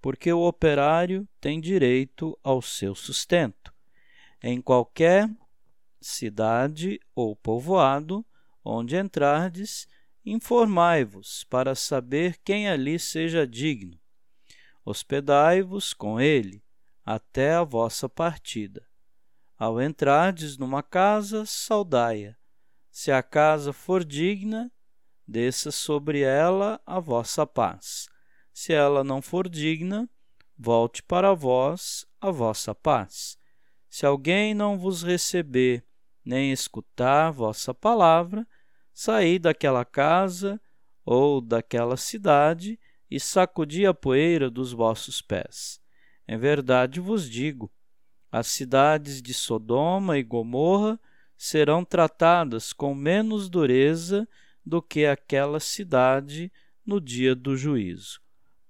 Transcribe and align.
porque 0.00 0.32
o 0.32 0.46
operário 0.46 1.28
tem 1.40 1.60
direito 1.60 2.38
ao 2.42 2.62
seu 2.62 2.94
sustento. 2.94 3.72
Em 4.42 4.60
qualquer 4.60 5.28
cidade 6.00 7.00
ou 7.14 7.34
povoado 7.34 8.24
onde 8.64 8.96
entrardes, 8.96 9.88
informai-vos 10.24 11.44
para 11.44 11.74
saber 11.74 12.38
quem 12.44 12.68
ali 12.68 12.98
seja 12.98 13.46
digno. 13.46 13.98
Hospedai-vos 14.84 15.92
com 15.92 16.20
ele 16.20 16.62
até 17.04 17.54
a 17.54 17.64
vossa 17.64 18.08
partida. 18.08 18.86
Ao 19.58 19.80
entrardes 19.80 20.56
numa 20.56 20.82
casa, 20.82 21.44
saudai-a. 21.44 22.36
Se 22.90 23.10
a 23.10 23.22
casa 23.22 23.72
for 23.72 24.04
digna, 24.04 24.70
desça 25.26 25.70
sobre 25.70 26.20
ela 26.20 26.80
a 26.86 27.00
vossa 27.00 27.46
paz. 27.46 28.08
Se 28.60 28.72
ela 28.72 29.04
não 29.04 29.22
for 29.22 29.48
digna, 29.48 30.10
volte 30.58 31.00
para 31.00 31.32
vós 31.32 32.04
a 32.20 32.32
vossa 32.32 32.74
paz. 32.74 33.38
Se 33.88 34.04
alguém 34.04 34.52
não 34.52 34.76
vos 34.76 35.04
receber, 35.04 35.84
nem 36.24 36.50
escutar 36.50 37.30
vossa 37.30 37.72
palavra, 37.72 38.44
saí 38.92 39.38
daquela 39.38 39.84
casa 39.84 40.60
ou 41.04 41.40
daquela 41.40 41.96
cidade 41.96 42.80
e 43.08 43.20
sacudi 43.20 43.86
a 43.86 43.94
poeira 43.94 44.50
dos 44.50 44.72
vossos 44.72 45.22
pés. 45.22 45.80
Em 46.26 46.36
verdade 46.36 46.98
vos 46.98 47.30
digo: 47.30 47.72
as 48.28 48.48
cidades 48.48 49.22
de 49.22 49.32
Sodoma 49.32 50.18
e 50.18 50.24
Gomorra 50.24 50.98
serão 51.36 51.84
tratadas 51.84 52.72
com 52.72 52.92
menos 52.92 53.48
dureza 53.48 54.28
do 54.66 54.82
que 54.82 55.06
aquela 55.06 55.60
cidade 55.60 56.52
no 56.84 57.00
dia 57.00 57.36
do 57.36 57.56
juízo. 57.56 58.20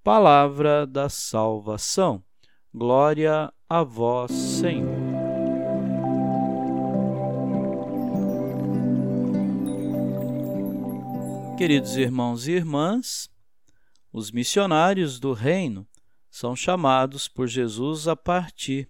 Palavra 0.03 0.86
da 0.86 1.09
salvação. 1.09 2.25
Glória 2.72 3.53
a 3.69 3.82
vós, 3.82 4.31
Senhor. 4.31 4.97
Queridos 11.58 11.97
irmãos 11.97 12.47
e 12.47 12.53
irmãs, 12.53 13.28
os 14.12 14.31
missionários 14.31 15.19
do 15.19 15.32
reino 15.32 15.87
são 16.31 16.54
chamados 16.54 17.26
por 17.26 17.48
Jesus 17.48 18.06
a 18.06 18.14
partir, 18.14 18.88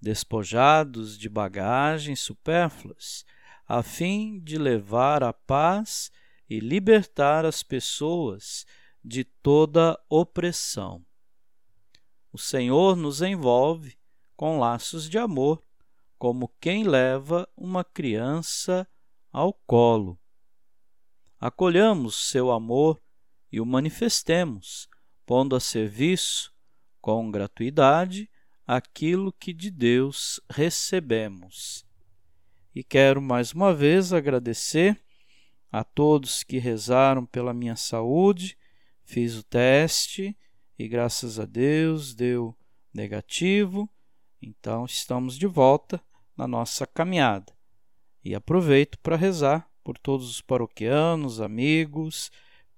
despojados 0.00 1.18
de 1.18 1.28
bagagens 1.28 2.20
supérfluas, 2.20 3.24
a 3.66 3.82
fim 3.82 4.38
de 4.38 4.56
levar 4.56 5.24
a 5.24 5.32
paz 5.32 6.10
e 6.48 6.60
libertar 6.60 7.44
as 7.44 7.64
pessoas 7.64 8.64
de 9.08 9.24
toda 9.24 9.98
opressão. 10.06 11.02
O 12.30 12.36
Senhor 12.36 12.94
nos 12.94 13.22
envolve 13.22 13.96
com 14.36 14.58
laços 14.58 15.08
de 15.08 15.16
amor, 15.16 15.62
como 16.18 16.52
quem 16.60 16.84
leva 16.84 17.48
uma 17.56 17.82
criança 17.82 18.86
ao 19.32 19.54
colo. 19.54 20.20
Acolhamos 21.40 22.28
seu 22.28 22.50
amor 22.50 23.00
e 23.50 23.60
o 23.60 23.64
manifestemos, 23.64 24.88
pondo 25.24 25.56
a 25.56 25.60
serviço, 25.60 26.52
com 27.00 27.30
gratuidade, 27.30 28.30
aquilo 28.66 29.32
que 29.32 29.54
de 29.54 29.70
Deus 29.70 30.38
recebemos. 30.50 31.86
E 32.74 32.84
quero 32.84 33.22
mais 33.22 33.52
uma 33.52 33.72
vez 33.72 34.12
agradecer 34.12 35.02
a 35.72 35.82
todos 35.82 36.42
que 36.42 36.58
rezaram 36.58 37.24
pela 37.24 37.54
minha 37.54 37.76
saúde 37.76 38.57
Fiz 39.08 39.36
o 39.36 39.42
teste 39.42 40.36
e 40.78 40.86
graças 40.86 41.40
a 41.40 41.46
Deus 41.46 42.14
deu 42.14 42.54
negativo, 42.92 43.88
então 44.40 44.84
estamos 44.84 45.38
de 45.38 45.46
volta 45.46 45.98
na 46.36 46.46
nossa 46.46 46.86
caminhada. 46.86 47.50
E 48.22 48.34
aproveito 48.34 48.98
para 48.98 49.16
rezar 49.16 49.66
por 49.82 49.96
todos 49.96 50.28
os 50.28 50.42
paroquianos, 50.42 51.40
amigos 51.40 52.30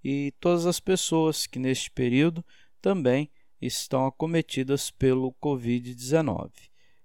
e 0.05 0.33
todas 0.39 0.67
as 0.67 0.79
pessoas 0.79 1.49
que 1.49 1.59
neste 1.59 1.91
período 1.91 2.45
também 2.81 3.29
estão 3.61 4.07
acometidas 4.07 4.89
pelo 4.89 5.35
Covid-19, 5.43 6.53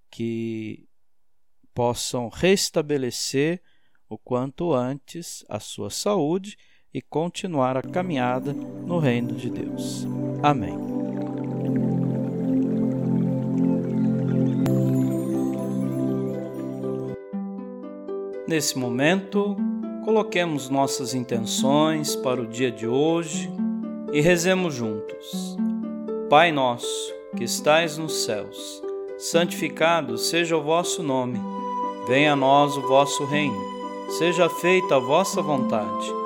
que 0.08 0.88
possam 1.74 2.28
restabelecer 2.28 3.60
o 4.08 4.16
quanto 4.16 4.72
antes 4.72 5.44
a 5.48 5.58
sua 5.58 5.90
saúde 5.90 6.56
e 6.92 7.02
continuar 7.02 7.76
a 7.76 7.82
caminhada 7.82 8.52
no 8.52 8.98
reino 8.98 9.34
de 9.34 9.50
Deus. 9.50 10.06
Amém. 10.42 10.74
Nesse 18.48 18.78
momento, 18.78 19.56
coloquemos 20.04 20.70
nossas 20.70 21.14
intenções 21.14 22.14
para 22.14 22.40
o 22.40 22.46
dia 22.46 22.70
de 22.70 22.86
hoje 22.86 23.50
e 24.12 24.20
rezemos 24.20 24.74
juntos. 24.74 25.56
Pai 26.30 26.52
nosso, 26.52 27.12
que 27.36 27.44
estais 27.44 27.98
nos 27.98 28.24
céus, 28.24 28.82
santificado 29.18 30.16
seja 30.16 30.56
o 30.56 30.62
vosso 30.62 31.02
nome. 31.02 31.40
Venha 32.06 32.34
a 32.34 32.36
nós 32.36 32.76
o 32.76 32.82
vosso 32.82 33.24
reino. 33.24 33.76
Seja 34.10 34.48
feita 34.48 34.96
a 34.96 35.00
vossa 35.00 35.42
vontade 35.42 36.25